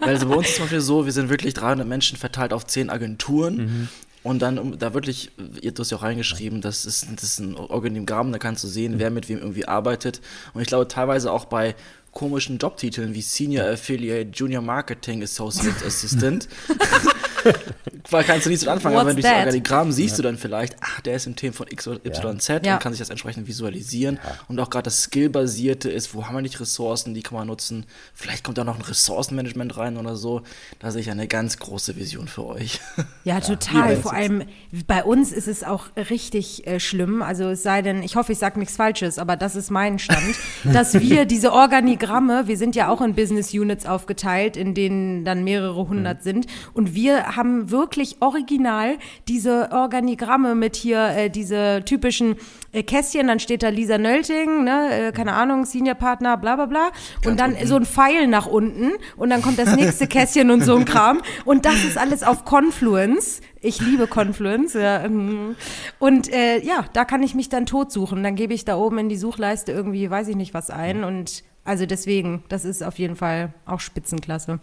[0.00, 2.66] Weil also bei uns ist zum Beispiel so, wir sind wirklich 300 Menschen verteilt auf
[2.66, 3.56] 10 Agenturen.
[3.56, 3.88] Mhm.
[4.22, 8.32] Und dann da wirklich, ihr hast ja auch reingeschrieben, das ist, das ist ein Organigramm,
[8.32, 10.22] da kannst du sehen, wer mit wem irgendwie arbeitet.
[10.54, 11.74] Und ich glaube teilweise auch bei
[12.10, 16.48] komischen Jobtiteln wie Senior Affiliate, Junior Marketing Associate Assistant
[18.10, 20.16] kannst du nichts mit anfangen, aber wenn du das Organigramm siehst ja.
[20.16, 22.74] du dann vielleicht, ach, der ist im Team von X oder YZ ja.
[22.74, 24.18] und kann sich das entsprechend visualisieren.
[24.22, 24.38] Ja.
[24.48, 27.86] Und auch gerade das Skillbasierte ist, wo haben wir nicht Ressourcen, die kann man nutzen.
[28.14, 30.42] Vielleicht kommt da noch ein Ressourcenmanagement rein oder so.
[30.78, 32.80] Da sehe ich eine ganz große Vision für euch.
[33.24, 33.96] Ja, total.
[33.96, 34.44] Vor allem
[34.86, 37.22] bei uns ist es auch richtig äh, schlimm.
[37.22, 40.36] Also es sei denn, ich hoffe, ich sage nichts Falsches, aber das ist mein Stand,
[40.72, 45.44] dass wir diese Organigramme, wir sind ja auch in Business Units aufgeteilt, in denen dann
[45.44, 46.22] mehrere hundert mhm.
[46.22, 46.46] sind.
[46.72, 48.96] Und wir haben wirklich original
[49.28, 52.36] diese Organigramme mit hier, äh, diese typischen
[52.72, 56.66] äh, Kästchen, dann steht da Lisa Nölting, ne, äh, keine Ahnung, Senior Partner, bla bla
[56.66, 56.90] bla.
[56.90, 57.66] Ganz und dann unten.
[57.66, 61.20] so ein Pfeil nach unten und dann kommt das nächste Kästchen und so ein Kram.
[61.44, 63.40] Und das ist alles auf Confluence.
[63.60, 64.74] Ich liebe Confluence.
[64.74, 65.08] Ja.
[65.08, 65.56] Mhm.
[65.98, 68.22] Und äh, ja, da kann ich mich dann tot suchen.
[68.22, 71.04] Dann gebe ich da oben in die Suchleiste irgendwie, weiß ich nicht was ein.
[71.04, 74.60] Und also deswegen, das ist auf jeden Fall auch Spitzenklasse.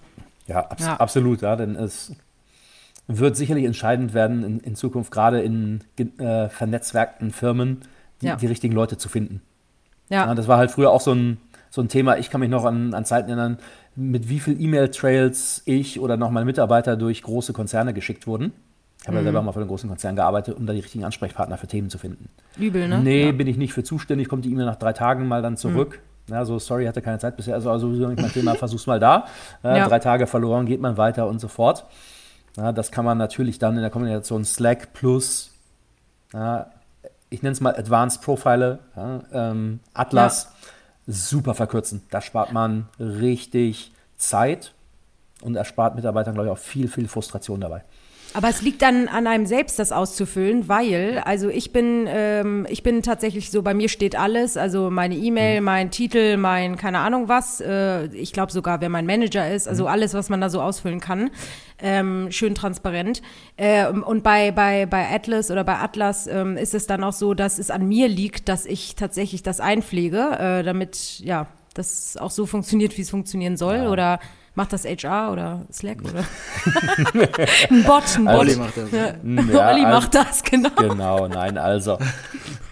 [0.47, 0.97] Ja, abs ja.
[0.97, 2.13] absolut, ja, denn es
[3.19, 7.81] wird sicherlich entscheidend werden, in, in Zukunft gerade in äh, vernetzwerkten Firmen
[8.21, 8.35] die, ja.
[8.35, 9.41] die, richtigen Leute zu finden.
[10.09, 10.27] Ja.
[10.27, 10.35] ja.
[10.35, 11.37] Das war halt früher auch so ein,
[11.69, 12.17] so ein Thema.
[12.17, 13.57] Ich kann mich noch an, an Zeiten erinnern,
[13.95, 18.53] mit wie viel E-Mail-Trails ich oder noch meine Mitarbeiter durch große Konzerne geschickt wurden.
[19.01, 19.21] Ich habe mhm.
[19.21, 21.89] ja selber mal für einen großen Konzern gearbeitet, um da die richtigen Ansprechpartner für Themen
[21.89, 22.29] zu finden.
[22.57, 22.99] Übel, ne?
[22.99, 23.31] Nee, ja.
[23.31, 25.99] bin ich nicht für zuständig, kommt die E-Mail nach drei Tagen mal dann zurück.
[26.27, 26.33] Mhm.
[26.33, 29.25] Ja, so, sorry, hatte keine Zeit bisher, also sowieso nicht mein Thema, versuch's mal da.
[29.63, 29.81] Äh.
[29.87, 31.85] Drei Tage verloren, geht man weiter und so fort.
[32.57, 35.51] Ja, das kann man natürlich dann in der Kombination Slack plus,
[36.33, 36.71] ja,
[37.29, 40.51] ich nenne es mal Advanced Profile, ja, ähm, Atlas,
[41.07, 42.03] super verkürzen.
[42.09, 44.73] Da spart man richtig Zeit
[45.41, 47.83] und erspart Mitarbeitern, glaube ich, auch viel, viel Frustration dabei.
[48.33, 52.81] Aber es liegt dann an einem selbst, das auszufüllen, weil, also ich bin, ähm, ich
[52.81, 55.65] bin tatsächlich so, bei mir steht alles, also meine E-Mail, mhm.
[55.65, 59.83] mein Titel, mein keine Ahnung was, äh, ich glaube sogar, wer mein Manager ist, also
[59.83, 59.89] mhm.
[59.89, 61.29] alles, was man da so ausfüllen kann,
[61.79, 63.21] ähm, schön transparent.
[63.57, 67.33] Äh, und bei, bei, bei Atlas oder bei Atlas ähm, ist es dann auch so,
[67.33, 72.31] dass es an mir liegt, dass ich tatsächlich das einpflege, äh, damit, ja, das auch
[72.31, 73.89] so funktioniert, wie es funktionieren soll ja.
[73.89, 74.19] oder
[74.53, 76.25] Macht das HR oder Slack oder?
[77.69, 78.35] ein Bot, ein Bot.
[78.35, 78.91] Olli macht das.
[78.91, 79.05] Ja.
[79.07, 80.69] Ja, Olli also, macht das, genau.
[80.77, 81.97] Genau, nein, also.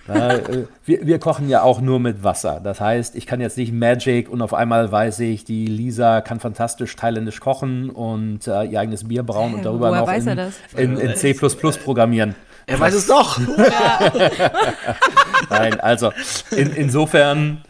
[0.05, 2.59] Na, äh, wir, wir, kochen ja auch nur mit Wasser.
[2.61, 6.41] Das heißt, ich kann jetzt nicht Magic und auf einmal weiß ich, die Lisa kann
[6.41, 10.27] fantastisch thailändisch kochen und äh, ihr eigenes Bier brauen und darüber noch in,
[10.75, 12.35] in, in, C programmieren.
[12.65, 13.39] Er weiß es doch.
[15.49, 16.11] Nein, also
[16.51, 17.61] in, insofern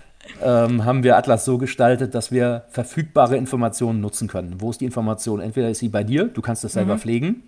[0.41, 4.55] ähm, haben wir Atlas so gestaltet, dass wir verfügbare Informationen nutzen können.
[4.59, 5.41] Wo ist die Information?
[5.41, 6.99] Entweder ist sie bei dir, du kannst das selber mhm.
[6.99, 7.43] pflegen,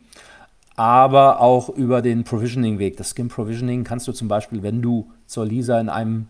[0.75, 2.97] aber auch über den Provisioning-Weg.
[2.97, 6.27] Das Skim Provisioning kannst du zum Beispiel, wenn du zur Lisa in einem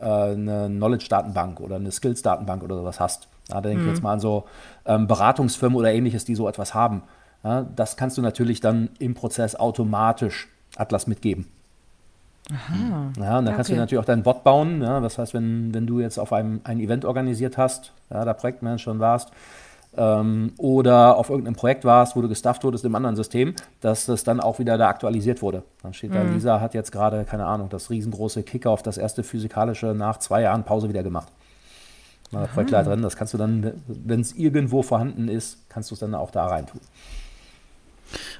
[0.00, 3.28] äh, eine Knowledge-Datenbank oder eine Skills-Datenbank oder sowas hast.
[3.48, 3.92] Ja, da denke ich mhm.
[3.92, 4.44] jetzt mal an so
[4.84, 7.02] ähm, Beratungsfirmen oder ähnliches, die so etwas haben.
[7.44, 11.46] Ja, das kannst du natürlich dann im Prozess automatisch Atlas mitgeben.
[12.50, 13.12] Aha.
[13.18, 13.76] Ja, und dann kannst okay.
[13.76, 14.82] du natürlich auch deinen Bot bauen.
[14.82, 18.34] Ja, das heißt, wenn, wenn du jetzt auf einem ein Event organisiert hast, ja, da
[18.34, 19.30] Projektmanager warst,
[19.96, 24.24] ähm, oder auf irgendeinem Projekt warst, wo du gestafft wurdest im anderen System, dass das
[24.24, 25.62] dann auch wieder da aktualisiert wurde.
[25.82, 26.14] Dann steht mhm.
[26.14, 30.42] da, Lisa hat jetzt gerade, keine Ahnung, das riesengroße Kickoff, das erste physikalische nach zwei
[30.42, 31.28] Jahren Pause wieder gemacht.
[32.30, 36.14] Na, Projektleiterin, das kannst du dann, wenn es irgendwo vorhanden ist, kannst du es dann
[36.14, 36.80] auch da rein tun.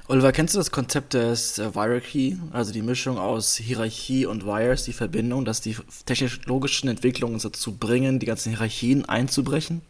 [0.07, 4.83] Oliver, kennst du das Konzept des äh, Hierarchy, also die Mischung aus Hierarchie und Wires,
[4.83, 9.81] die Verbindung, dass die technologischen Entwicklungen uns dazu bringen, die ganzen Hierarchien einzubrechen?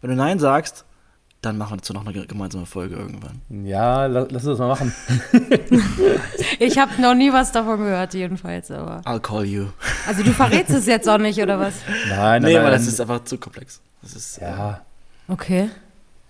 [0.00, 0.84] Wenn du Nein sagst,
[1.42, 3.40] dann machen wir dazu noch eine gemeinsame Folge irgendwann.
[3.64, 4.92] Ja, lass uns das mal machen.
[6.58, 8.70] ich habe noch nie was davon gehört, jedenfalls.
[8.70, 9.00] Aber.
[9.06, 9.68] I'll call you.
[10.06, 11.74] Also du verrätst es jetzt auch nicht, oder was?
[12.08, 13.80] Nein, nein, nee, aber das ist einfach zu komplex.
[14.02, 14.82] Das ist, ja.
[15.28, 15.70] Okay.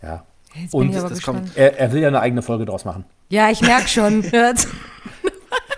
[0.01, 0.25] Ja.
[0.55, 3.05] Jetzt und das kommt, er, er, will ja eine eigene Folge draus machen.
[3.29, 4.25] Ja, ich merke schon.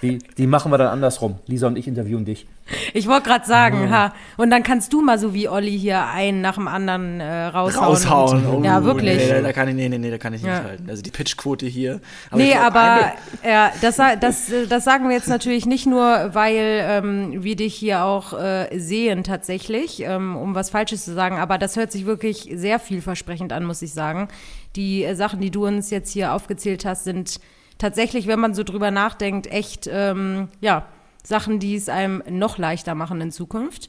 [0.02, 1.36] die, die machen wir dann andersrum.
[1.46, 2.46] Lisa und ich interviewen dich.
[2.92, 3.90] Ich wollte gerade sagen, mhm.
[3.90, 4.14] ha.
[4.36, 7.86] Und dann kannst du mal so wie Olli hier einen nach dem anderen äh, raushauen.
[7.86, 8.46] Raushauen.
[8.46, 9.16] Und, oh, ja, wirklich.
[9.16, 10.88] Nee, da kann ich, nee, nee, nee, da kann ich nicht halten.
[10.88, 12.00] Also die Pitchquote hier.
[12.30, 13.12] Aber nee, aber
[13.44, 18.04] ja, das, das, das sagen wir jetzt natürlich nicht nur, weil ähm, wir dich hier
[18.04, 22.50] auch äh, sehen tatsächlich, ähm, um was Falsches zu sagen, aber das hört sich wirklich
[22.54, 24.28] sehr vielversprechend an, muss ich sagen.
[24.76, 27.38] Die äh, Sachen, die du uns jetzt hier aufgezählt hast, sind
[27.82, 30.84] tatsächlich, wenn man so drüber nachdenkt, echt, ähm, ja,
[31.24, 33.88] Sachen, die es einem noch leichter machen in Zukunft.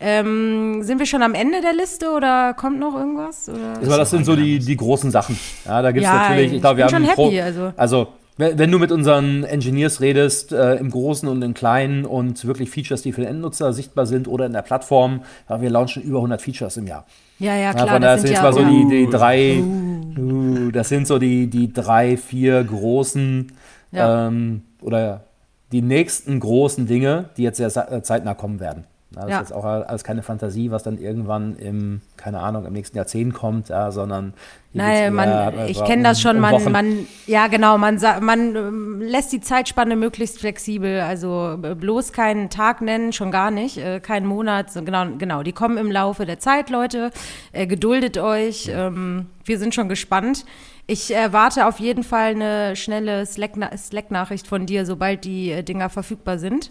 [0.00, 3.48] Ähm, sind wir schon am Ende der Liste oder kommt noch irgendwas?
[3.48, 3.74] Oder?
[3.80, 5.38] Das, das sind so die, die großen Sachen.
[5.64, 7.72] Ja, da gibt es ja, natürlich, ich glaube, wir haben happy, also.
[7.76, 8.08] also
[8.54, 13.02] wenn du mit unseren Engineers redest, äh, im Großen und im Kleinen und wirklich Features,
[13.02, 16.40] die für den Endnutzer sichtbar sind oder in der Plattform, ja, wir launchen über 100
[16.40, 17.06] Features im Jahr.
[17.38, 17.86] Ja, ja, klar.
[17.86, 20.20] Ja, von daher sind jetzt mal so die, die drei, uh.
[20.20, 23.52] Uh, das sind so die, die drei, vier großen
[23.90, 24.28] ja.
[24.28, 25.24] ähm, oder
[25.72, 28.84] die nächsten großen Dinge, die jetzt sehr äh, zeitnah kommen werden.
[29.14, 29.36] Das ja.
[29.36, 33.34] ist jetzt auch alles keine Fantasie, was dann irgendwann im, keine Ahnung, im nächsten Jahrzehnt
[33.34, 34.34] kommt, ja, sondern
[34.72, 39.32] Nein, man, äh, ich kenne das schon, man, man, ja genau, man, man ähm, lässt
[39.32, 44.72] die Zeitspanne möglichst flexibel, also äh, bloß keinen Tag nennen, schon gar nicht, keinen Monat,
[44.74, 47.10] genau, genau, die kommen im Laufe der Zeit, Leute,
[47.52, 50.44] geduldet euch, ähm, wir sind schon gespannt.
[50.86, 56.38] Ich erwarte auf jeden Fall eine schnelle Slack-Nachricht von dir, sobald die äh, Dinger verfügbar
[56.38, 56.70] sind.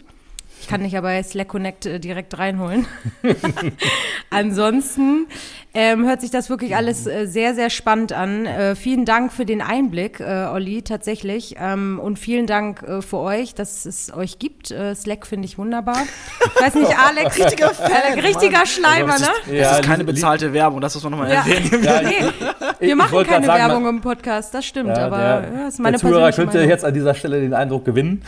[0.62, 2.86] Ich kann dich aber bei Slack Connect äh, direkt reinholen.
[4.30, 5.26] Ansonsten
[5.74, 8.46] ähm, hört sich das wirklich alles äh, sehr, sehr spannend an.
[8.46, 11.56] Äh, vielen Dank für den Einblick, äh, Olli, tatsächlich.
[11.60, 14.70] Ähm, und vielen Dank äh, für euch, dass es euch gibt.
[14.70, 16.04] Äh, Slack finde ich wunderbar.
[16.46, 19.32] Ich weiß nicht, Alex, richtiger Fan, richtiger Schleimer, also, ne?
[19.32, 21.40] Das ist, ja, das ist keine bezahlte Werbung, das muss man nochmal ja.
[21.40, 21.84] erwähnen.
[21.84, 25.74] Ja, nee, wir machen keine sagen, Werbung im Podcast, das stimmt, ja, aber der, das
[25.76, 26.70] ist meine der Zuhörer könnte Meinung.
[26.70, 28.24] jetzt an dieser Stelle den Eindruck gewinnen.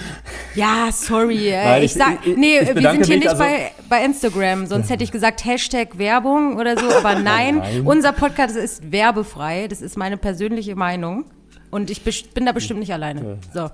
[0.55, 1.51] Ja, sorry.
[1.53, 5.03] Nein, ich, ich sag, nee, wir sind hier nicht also bei, bei Instagram, sonst hätte
[5.03, 7.81] ich gesagt Hashtag Werbung oder so, aber nein, nein.
[7.85, 11.25] unser Podcast ist werbefrei, das ist meine persönliche Meinung
[11.71, 13.37] und ich bin da bestimmt nicht alleine.
[13.53, 13.69] So.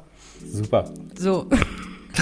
[0.51, 0.85] Super.
[1.17, 1.47] So.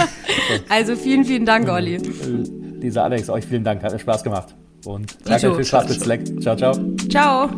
[0.69, 1.97] also vielen, vielen Dank, Olli.
[1.97, 4.55] Lisa Alex, euch vielen Dank, hat mir Spaß gemacht.
[4.85, 6.21] Und danke viel Spaß mit Slack.
[6.41, 6.73] Ciao, ciao.
[7.09, 7.49] Ciao.